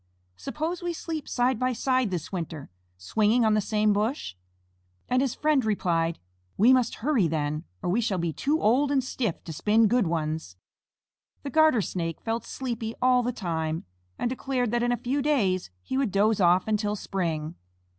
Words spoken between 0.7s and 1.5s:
we sleep